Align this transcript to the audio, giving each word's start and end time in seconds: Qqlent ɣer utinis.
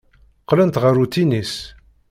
Qqlent 0.41 0.79
ɣer 0.81 0.95
utinis. 1.03 1.53